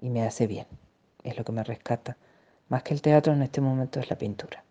y 0.00 0.10
me 0.10 0.24
hace 0.24 0.48
bien. 0.48 0.66
Es 1.22 1.38
lo 1.38 1.44
que 1.44 1.52
me 1.52 1.62
rescata. 1.62 2.16
Más 2.70 2.82
que 2.82 2.92
el 2.92 3.02
teatro 3.02 3.32
en 3.32 3.42
este 3.42 3.60
momento 3.60 4.00
es 4.00 4.10
la 4.10 4.18
pintura. 4.18 4.64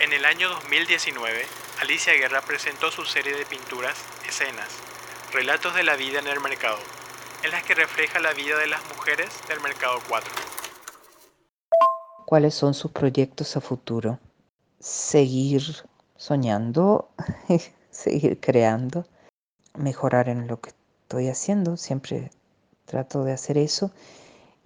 En 0.00 0.12
el 0.12 0.26
año 0.26 0.50
2019, 0.50 1.69
Alicia 1.80 2.12
Guerra 2.12 2.42
presentó 2.42 2.90
su 2.90 3.06
serie 3.06 3.34
de 3.34 3.46
pinturas 3.46 3.96
Escenas, 4.28 4.68
Relatos 5.32 5.74
de 5.74 5.82
la 5.82 5.96
vida 5.96 6.18
en 6.18 6.26
el 6.26 6.38
mercado, 6.38 6.76
en 7.42 7.50
las 7.52 7.62
que 7.62 7.74
refleja 7.74 8.20
la 8.20 8.34
vida 8.34 8.58
de 8.58 8.66
las 8.66 8.86
mujeres 8.94 9.30
del 9.48 9.60
mercado 9.60 9.98
4. 10.06 10.30
¿Cuáles 12.26 12.52
son 12.52 12.74
sus 12.74 12.90
proyectos 12.90 13.56
a 13.56 13.62
futuro? 13.62 14.18
Seguir 14.78 15.62
soñando, 16.18 17.08
seguir 17.90 18.38
creando, 18.40 19.06
mejorar 19.74 20.28
en 20.28 20.48
lo 20.48 20.60
que 20.60 20.74
estoy 21.04 21.28
haciendo, 21.28 21.78
siempre 21.78 22.30
trato 22.84 23.24
de 23.24 23.32
hacer 23.32 23.56
eso. 23.56 23.90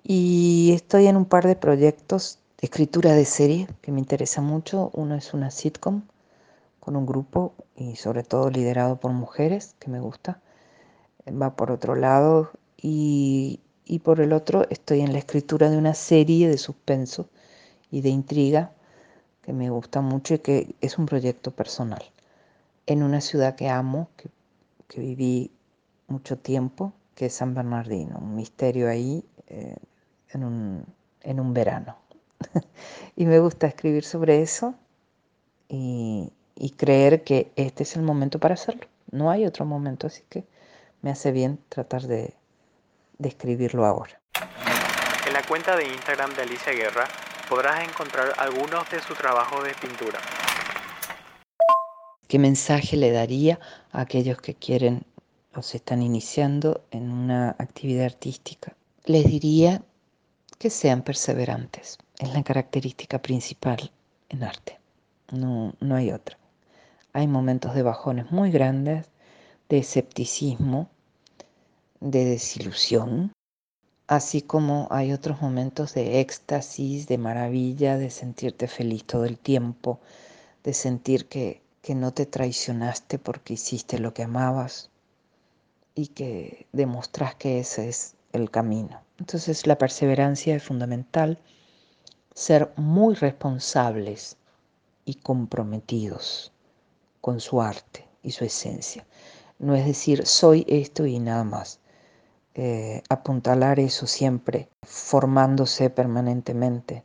Y 0.02 0.72
estoy 0.74 1.06
en 1.06 1.16
un 1.16 1.26
par 1.26 1.46
de 1.46 1.54
proyectos 1.54 2.40
de 2.60 2.66
escritura 2.66 3.12
de 3.12 3.24
serie 3.24 3.68
que 3.82 3.92
me 3.92 4.00
interesa 4.00 4.40
mucho. 4.40 4.90
Uno 4.94 5.14
es 5.14 5.32
una 5.32 5.52
sitcom 5.52 6.02
con 6.84 6.96
un 6.96 7.06
grupo 7.06 7.54
y 7.76 7.96
sobre 7.96 8.22
todo 8.22 8.50
liderado 8.50 8.96
por 8.96 9.12
mujeres, 9.12 9.74
que 9.78 9.90
me 9.90 10.00
gusta. 10.00 10.40
Va 11.28 11.56
por 11.56 11.70
otro 11.70 11.94
lado 11.94 12.50
y, 12.76 13.60
y 13.84 14.00
por 14.00 14.20
el 14.20 14.32
otro 14.32 14.66
estoy 14.68 15.00
en 15.00 15.12
la 15.12 15.18
escritura 15.18 15.70
de 15.70 15.78
una 15.78 15.94
serie 15.94 16.48
de 16.48 16.58
suspenso 16.58 17.28
y 17.90 18.02
de 18.02 18.10
intriga 18.10 18.72
que 19.40 19.52
me 19.52 19.70
gusta 19.70 20.00
mucho 20.00 20.34
y 20.34 20.38
que 20.40 20.74
es 20.80 20.98
un 20.98 21.06
proyecto 21.06 21.50
personal. 21.50 22.02
En 22.86 23.02
una 23.02 23.20
ciudad 23.20 23.54
que 23.54 23.68
amo, 23.68 24.08
que, 24.16 24.28
que 24.88 25.00
viví 25.00 25.50
mucho 26.08 26.36
tiempo, 26.36 26.92
que 27.14 27.26
es 27.26 27.34
San 27.34 27.54
Bernardino, 27.54 28.18
un 28.18 28.34
misterio 28.34 28.88
ahí 28.88 29.24
eh, 29.46 29.76
en, 30.30 30.44
un, 30.44 30.84
en 31.22 31.40
un 31.40 31.54
verano. 31.54 31.96
y 33.16 33.24
me 33.24 33.38
gusta 33.38 33.66
escribir 33.66 34.04
sobre 34.04 34.42
eso 34.42 34.74
y, 35.68 36.30
y 36.56 36.70
creer 36.70 37.24
que 37.24 37.52
este 37.56 37.82
es 37.82 37.96
el 37.96 38.02
momento 38.02 38.38
para 38.38 38.54
hacerlo. 38.54 38.86
No 39.10 39.30
hay 39.30 39.46
otro 39.46 39.64
momento, 39.64 40.06
así 40.06 40.22
que 40.28 40.44
me 41.02 41.10
hace 41.10 41.32
bien 41.32 41.58
tratar 41.68 42.02
de, 42.02 42.34
de 43.18 43.28
escribirlo 43.28 43.84
ahora. 43.84 44.20
En 45.26 45.32
la 45.32 45.42
cuenta 45.42 45.76
de 45.76 45.86
Instagram 45.86 46.34
de 46.34 46.42
Alicia 46.42 46.72
Guerra 46.72 47.08
podrás 47.48 47.88
encontrar 47.88 48.32
algunos 48.38 48.88
de 48.90 49.00
sus 49.00 49.16
trabajos 49.16 49.64
de 49.64 49.74
pintura. 49.74 50.18
¿Qué 52.28 52.38
mensaje 52.38 52.96
le 52.96 53.10
daría 53.10 53.60
a 53.92 54.00
aquellos 54.00 54.40
que 54.40 54.54
quieren 54.54 55.04
o 55.54 55.62
se 55.62 55.76
están 55.76 56.02
iniciando 56.02 56.84
en 56.90 57.10
una 57.10 57.50
actividad 57.58 58.06
artística? 58.06 58.74
Les 59.04 59.24
diría 59.24 59.82
que 60.58 60.70
sean 60.70 61.02
perseverantes. 61.02 61.98
Es 62.18 62.32
la 62.32 62.42
característica 62.42 63.20
principal 63.20 63.92
en 64.30 64.42
arte. 64.42 64.80
No, 65.30 65.74
no 65.80 65.96
hay 65.96 66.10
otra. 66.10 66.38
Hay 67.16 67.28
momentos 67.28 67.76
de 67.76 67.84
bajones 67.84 68.32
muy 68.32 68.50
grandes, 68.50 69.06
de 69.68 69.78
escepticismo, 69.78 70.90
de 72.00 72.24
desilusión, 72.24 73.30
así 74.08 74.42
como 74.42 74.88
hay 74.90 75.12
otros 75.12 75.40
momentos 75.40 75.94
de 75.94 76.18
éxtasis, 76.18 77.06
de 77.06 77.16
maravilla, 77.18 77.98
de 77.98 78.10
sentirte 78.10 78.66
feliz 78.66 79.04
todo 79.04 79.26
el 79.26 79.38
tiempo, 79.38 80.00
de 80.64 80.74
sentir 80.74 81.28
que, 81.28 81.62
que 81.82 81.94
no 81.94 82.12
te 82.12 82.26
traicionaste 82.26 83.20
porque 83.20 83.54
hiciste 83.54 84.00
lo 84.00 84.12
que 84.12 84.24
amabas 84.24 84.90
y 85.94 86.08
que 86.08 86.66
demostras 86.72 87.36
que 87.36 87.60
ese 87.60 87.88
es 87.88 88.16
el 88.32 88.50
camino. 88.50 89.00
Entonces 89.20 89.68
la 89.68 89.78
perseverancia 89.78 90.56
es 90.56 90.64
fundamental, 90.64 91.38
ser 92.34 92.72
muy 92.74 93.14
responsables 93.14 94.36
y 95.04 95.14
comprometidos 95.14 96.50
con 97.24 97.40
su 97.40 97.62
arte 97.62 98.06
y 98.22 98.32
su 98.32 98.44
esencia. 98.44 99.06
No 99.58 99.74
es 99.74 99.86
decir, 99.86 100.26
soy 100.26 100.66
esto 100.68 101.06
y 101.06 101.18
nada 101.18 101.42
más. 101.42 101.80
Eh, 102.54 103.02
apuntalar 103.08 103.80
eso 103.80 104.06
siempre, 104.06 104.68
formándose 104.82 105.88
permanentemente. 105.88 107.02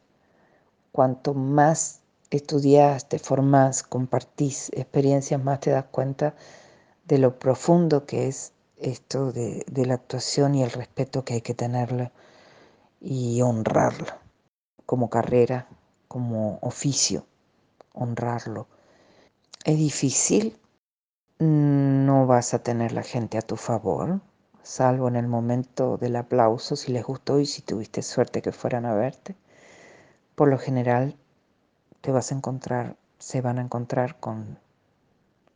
Cuanto 0.92 1.34
más 1.34 2.02
estudias, 2.32 3.08
te 3.08 3.18
formas, 3.18 3.82
compartís 3.82 4.70
experiencias, 4.74 5.42
más 5.42 5.62
te 5.62 5.70
das 5.70 5.86
cuenta 5.86 6.36
de 7.06 7.18
lo 7.18 7.40
profundo 7.40 8.06
que 8.06 8.28
es 8.28 8.52
esto 8.76 9.32
de, 9.32 9.64
de 9.72 9.86
la 9.86 9.94
actuación 9.94 10.54
y 10.54 10.64
el 10.64 10.72
respeto 10.72 11.24
que 11.24 11.36
hay 11.36 11.42
que 11.42 11.54
tenerle 11.54 12.12
y 13.00 13.42
honrarlo 13.42 14.12
como 14.86 15.10
carrera, 15.10 15.70
como 16.10 16.60
oficio, 16.62 17.26
honrarlo. 17.94 18.68
Es 19.66 19.78
difícil, 19.78 20.58
no 21.38 22.26
vas 22.26 22.54
a 22.54 22.64
tener 22.64 22.94
la 22.94 23.04
gente 23.04 23.38
a 23.38 23.42
tu 23.42 23.58
favor, 23.58 24.22
salvo 24.64 25.10
en 25.10 25.18
el 25.18 25.28
momento 25.28 25.98
del 25.98 26.16
aplauso, 26.16 26.78
si 26.78 26.94
les 26.94 27.04
gustó 27.04 27.42
y 27.42 27.46
si 27.46 27.62
tuviste 27.62 28.02
suerte 28.02 28.42
que 28.42 28.54
fueran 28.54 28.86
a 28.86 28.94
verte. 28.94 29.36
Por 30.36 30.48
lo 30.48 30.58
general 30.58 31.18
te 32.00 32.12
vas 32.14 32.32
a 32.32 32.36
encontrar, 32.36 32.96
se 33.18 33.42
van 33.42 33.60
a 33.60 33.62
encontrar 33.62 34.18
con, 34.22 34.58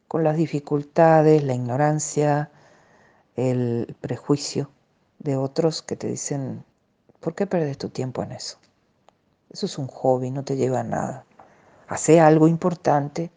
con 0.10 0.26
las 0.26 0.36
dificultades, 0.36 1.42
la 1.42 1.54
ignorancia, 1.54 2.52
el 3.38 3.96
prejuicio 4.02 4.70
de 5.20 5.38
otros 5.38 5.82
que 5.82 5.96
te 5.96 6.08
dicen, 6.08 6.66
¿por 7.22 7.36
qué 7.36 7.48
perdes 7.48 7.78
tu 7.78 7.88
tiempo 7.88 8.22
en 8.22 8.34
eso? 8.34 8.58
Eso 9.50 9.66
es 9.66 9.78
un 9.78 9.88
hobby, 9.88 10.30
no 10.30 10.44
te 10.44 10.58
lleva 10.58 10.82
a 10.82 10.84
nada. 10.84 11.26
Hace 11.88 12.20
algo 12.20 12.50
importante 12.50 13.32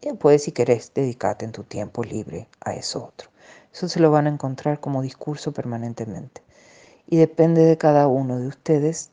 y 0.00 0.08
después 0.08 0.42
si 0.42 0.52
querés 0.52 0.92
dedicarte 0.94 1.44
en 1.44 1.52
tu 1.52 1.64
tiempo 1.64 2.04
libre 2.04 2.48
a 2.60 2.74
eso 2.74 3.04
otro. 3.04 3.30
Eso 3.72 3.88
se 3.88 4.00
lo 4.00 4.10
van 4.10 4.26
a 4.26 4.30
encontrar 4.30 4.80
como 4.80 5.02
discurso 5.02 5.52
permanentemente. 5.52 6.42
Y 7.06 7.16
depende 7.16 7.62
de 7.64 7.78
cada 7.78 8.08
uno 8.08 8.38
de 8.38 8.48
ustedes 8.48 9.10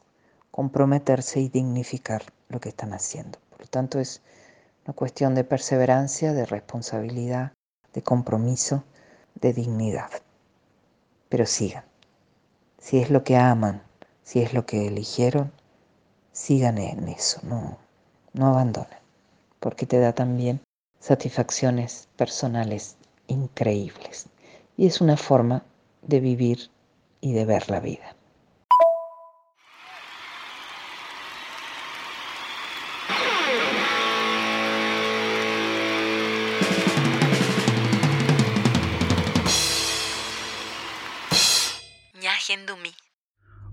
comprometerse 0.52 1.40
y 1.40 1.50
dignificar 1.50 2.24
lo 2.50 2.60
que 2.60 2.70
están 2.70 2.94
haciendo. 2.94 3.40
Por 3.50 3.62
lo 3.62 3.68
tanto, 3.68 4.00
es 4.00 4.22
una 4.86 4.94
cuestión 4.94 5.36
de 5.36 5.44
perseverancia, 5.44 6.34
de 6.34 6.46
responsabilidad, 6.46 7.54
de 7.94 8.04
compromiso, 8.04 8.84
de 9.36 9.54
dignidad. 9.54 10.10
Pero 11.30 11.46
sigan. 11.46 11.86
Si 12.80 13.00
es 13.00 13.10
lo 13.10 13.24
que 13.24 13.36
aman, 13.38 13.82
si 14.24 14.42
es 14.42 14.54
lo 14.54 14.66
que 14.66 14.88
eligieron, 14.88 15.52
sigan 16.32 16.78
en 16.78 17.08
eso, 17.08 17.40
no, 17.44 17.78
no 18.34 18.48
abandonen, 18.48 19.00
porque 19.60 19.86
te 19.86 20.00
da 20.00 20.14
también 20.14 20.62
satisfacciones 21.06 22.08
personales 22.18 22.98
increíbles. 23.28 24.26
Y 24.76 24.88
es 24.88 25.02
una 25.02 25.18
forma 25.18 25.64
de 26.02 26.20
vivir 26.20 26.72
y 27.22 27.34
de 27.34 27.46
ver 27.46 27.70
la 27.70 27.80
vida. 27.80 28.16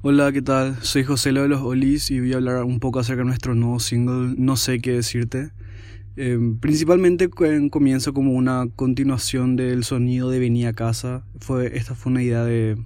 Hola, 0.04 0.32
¿qué 0.32 0.42
tal? 0.42 0.76
Soy 0.82 1.04
José 1.04 1.32
Lo 1.32 1.42
de 1.42 1.48
los 1.48 1.62
Olis 1.62 2.10
y 2.10 2.20
voy 2.20 2.32
a 2.34 2.36
hablar 2.36 2.64
un 2.64 2.80
poco 2.80 2.98
acerca 2.98 3.20
de 3.20 3.26
nuestro 3.26 3.54
nuevo 3.54 3.78
single 3.78 4.34
No 4.36 4.56
sé 4.56 4.80
qué 4.80 4.92
decirte. 4.92 5.52
Eh, 6.16 6.38
principalmente 6.60 7.30
comienzo 7.30 8.12
como 8.12 8.32
una 8.32 8.68
continuación 8.76 9.56
del 9.56 9.84
sonido 9.84 10.30
de 10.30 10.38
Venía 10.38 10.70
a 10.70 10.72
casa. 10.74 11.24
Fue, 11.38 11.76
esta 11.76 11.94
fue 11.94 12.12
una 12.12 12.22
idea 12.22 12.44
de, 12.44 12.76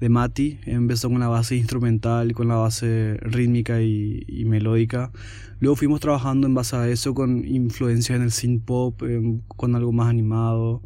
de 0.00 0.08
Mati. 0.08 0.60
Empezó 0.64 1.08
con 1.08 1.18
la 1.18 1.28
base 1.28 1.56
instrumental, 1.56 2.32
con 2.32 2.48
la 2.48 2.56
base 2.56 3.16
rítmica 3.22 3.82
y, 3.82 4.44
melódica. 4.46 5.10
Luego 5.58 5.76
fuimos 5.76 6.00
trabajando 6.00 6.46
en 6.46 6.54
base 6.54 6.76
a 6.76 6.88
eso 6.88 7.14
con 7.14 7.44
influencia 7.46 8.14
en 8.14 8.22
el 8.22 8.30
synth 8.30 8.64
pop, 8.64 9.02
con 9.48 9.74
algo 9.74 9.92
más 9.92 10.08
animado. 10.08 10.82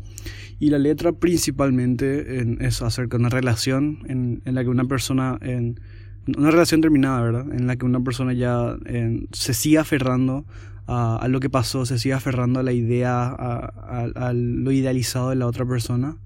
Y 0.60 0.70
la 0.70 0.78
letra 0.78 1.12
principalmente 1.12 2.42
es 2.60 2.82
acerca 2.82 3.16
de 3.16 3.22
una 3.22 3.28
relación 3.28 3.98
en, 4.08 4.42
la 4.44 4.62
que 4.62 4.70
una 4.70 4.84
persona, 4.84 5.38
en 5.42 5.80
una 6.36 6.50
relación 6.50 6.80
terminada, 6.80 7.22
¿verdad? 7.22 7.52
En 7.52 7.66
la 7.66 7.76
que 7.76 7.86
una 7.86 8.00
persona 8.00 8.32
ya 8.32 8.76
se 9.32 9.54
sigue 9.54 9.78
aferrando 9.78 10.46
a, 10.88 11.28
lo 11.28 11.38
que 11.40 11.50
pasó, 11.50 11.84
se 11.84 11.98
sigue 11.98 12.14
aferrando 12.14 12.60
a 12.60 12.62
la 12.62 12.72
idea, 12.72 13.28
a, 13.28 14.32
lo 14.34 14.72
idealizado 14.72 15.30
de 15.30 15.36
la 15.36 15.46
otra 15.46 15.66
persona. 15.66 16.16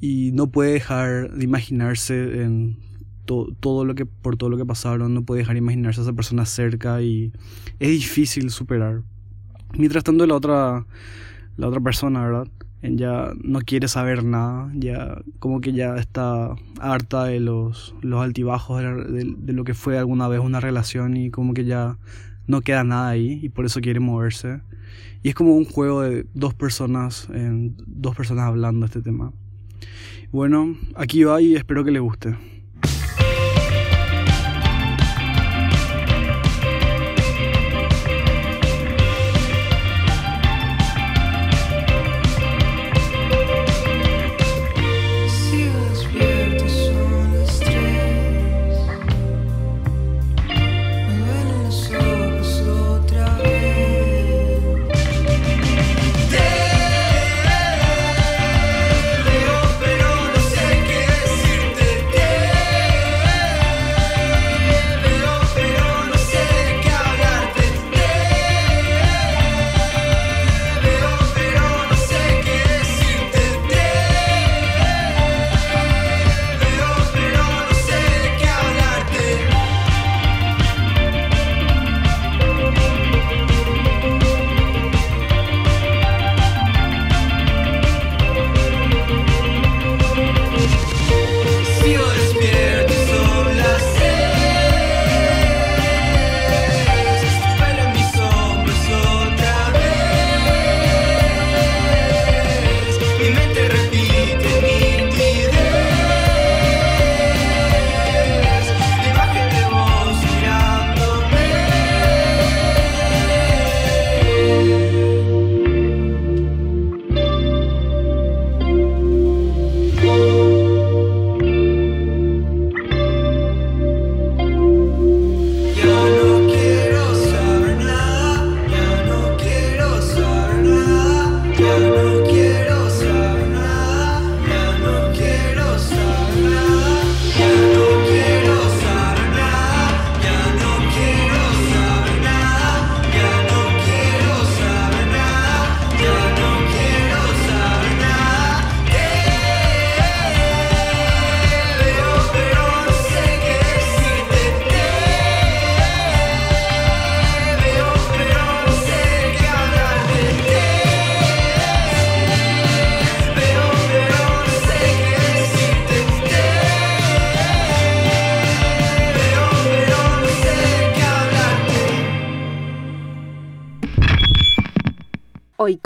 Y 0.00 0.32
no 0.32 0.48
puede 0.48 0.72
dejar 0.72 1.32
de 1.32 1.44
imaginarse 1.44 2.42
en 2.42 2.76
todo 3.24 3.84
lo 3.84 3.94
que, 3.94 4.04
por 4.04 4.36
todo 4.36 4.50
lo 4.50 4.56
que 4.56 4.66
pasaron, 4.66 5.14
no 5.14 5.24
puede 5.24 5.40
dejar 5.40 5.54
de 5.54 5.60
imaginarse 5.60 6.00
a 6.00 6.04
esa 6.04 6.12
persona 6.12 6.44
cerca 6.44 7.00
y 7.00 7.32
es 7.78 7.88
difícil 7.88 8.50
superar. 8.50 9.02
Mientras 9.78 10.04
tanto 10.04 10.26
la 10.26 10.34
otra, 10.34 10.86
la 11.56 11.68
otra 11.68 11.80
persona, 11.80 12.22
¿verdad? 12.22 12.48
ya 12.82 13.32
no 13.42 13.60
quiere 13.60 13.88
saber 13.88 14.24
nada, 14.24 14.70
ya 14.74 15.22
como 15.38 15.60
que 15.60 15.72
ya 15.72 15.96
está 15.96 16.54
harta 16.80 17.24
de 17.24 17.40
los, 17.40 17.94
los 18.02 18.22
altibajos 18.22 18.82
de, 18.82 19.52
lo 19.52 19.64
que 19.64 19.72
fue 19.72 19.96
alguna 19.96 20.28
vez 20.28 20.40
una 20.40 20.60
relación 20.60 21.16
y 21.16 21.30
como 21.30 21.54
que 21.54 21.64
ya 21.64 21.96
no 22.46 22.60
queda 22.60 22.84
nada 22.84 23.08
ahí 23.08 23.40
y 23.42 23.48
por 23.48 23.64
eso 23.64 23.80
quiere 23.80 24.00
moverse. 24.00 24.60
Y 25.22 25.30
es 25.30 25.34
como 25.34 25.56
un 25.56 25.64
juego 25.64 26.02
de 26.02 26.26
dos 26.34 26.54
personas, 26.54 27.28
dos 27.86 28.14
personas 28.14 28.44
hablando 28.44 28.86
este 28.86 29.00
tema. 29.00 29.32
Bueno, 30.32 30.76
aquí 30.96 31.24
va 31.24 31.40
y 31.40 31.54
espero 31.54 31.84
que 31.84 31.90
le 31.90 32.00
guste. 32.00 32.36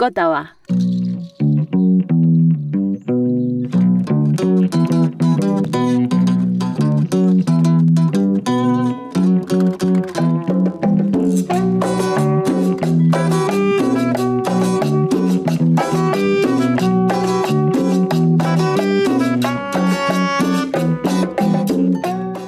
Oikotaba. 0.01 0.55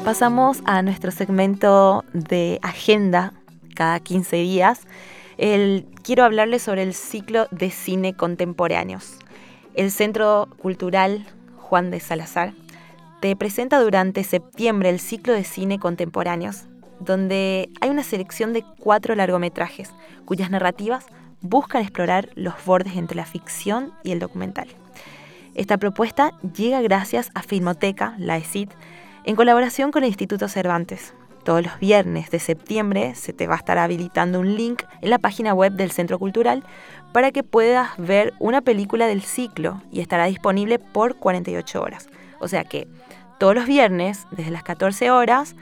Pasamos 0.05 0.63
a 0.67 0.83
nuestro 0.83 1.11
segmento 1.11 2.05
de 2.13 2.61
agenda 2.63 3.33
cada 3.75 3.99
15 3.99 4.37
días 4.37 4.87
quiero 6.03 6.25
hablarles 6.25 6.63
sobre 6.63 6.83
el 6.83 6.93
ciclo 6.93 7.47
de 7.51 7.71
cine 7.71 8.15
contemporáneos. 8.15 9.17
El 9.75 9.91
Centro 9.91 10.49
Cultural 10.59 11.27
Juan 11.57 11.91
de 11.91 11.99
Salazar 11.99 12.53
te 13.21 13.35
presenta 13.37 13.81
durante 13.81 14.23
septiembre 14.23 14.91
el 14.91 15.01
ciclo 15.01 15.33
de 15.33 15.45
cine 15.45 15.79
contemporáneos, 15.79 16.65
donde 16.99 17.71
hay 17.81 17.89
una 17.89 18.03
selección 18.03 18.53
de 18.53 18.65
cuatro 18.79 19.15
largometrajes 19.15 19.91
cuyas 20.27 20.51
narrativas 20.51 21.07
buscan 21.41 21.81
explorar 21.81 22.29
los 22.35 22.55
bordes 22.67 22.97
entre 22.97 23.17
la 23.17 23.25
ficción 23.25 23.95
y 24.03 24.13
el 24.13 24.19
documental. 24.19 24.69
Esta 25.55 25.79
propuesta 25.79 26.33
llega 26.55 26.83
gracias 26.83 27.31
a 27.35 27.43
Filmoteca, 27.43 28.15
la 28.19 28.37
ESIT, 28.37 28.71
en 29.25 29.37
colaboración 29.37 29.91
con 29.91 30.03
el 30.03 30.09
Instituto 30.09 30.49
Cervantes. 30.49 31.15
Todos 31.45 31.63
los 31.63 31.79
viernes 31.79 32.31
de 32.31 32.39
septiembre 32.39 33.15
se 33.15 33.33
te 33.33 33.47
va 33.47 33.55
a 33.55 33.59
estar 33.59 33.79
habilitando 33.79 34.41
un 34.41 34.57
link 34.57 34.83
en 35.01 35.11
la 35.11 35.19
página 35.19 35.55
web 35.55 35.73
del 35.73 35.91
Centro 35.91 36.19
Cultural 36.19 36.63
para 37.13 37.33
que 37.33 37.43
puedas 37.43 37.91
ver 37.99 38.35
una 38.39 38.61
película 38.61 39.07
del 39.07 39.23
ciclo 39.23 39.83
y 39.91 40.01
estará 40.01 40.27
disponible 40.27 40.79
por 40.79 41.17
48 41.17 41.83
horas. 41.83 42.09
O 42.39 42.49
sea 42.49 42.65
que 42.65 42.87
todos 43.39 43.55
los 43.55 43.67
viernes, 43.67 44.27
desde 44.31 44.51
las 44.51 44.63
14 44.63 45.11
horas 45.11 45.57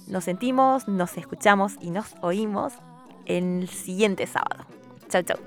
Nos 0.07 0.23
sentimos, 0.23 0.87
nos 0.87 1.17
escuchamos 1.17 1.73
y 1.81 1.91
nos 1.91 2.15
oímos 2.21 2.71
el 3.25 3.67
siguiente 3.67 4.25
sábado. 4.25 4.65
Chau, 5.09 5.23
chau. 5.23 5.37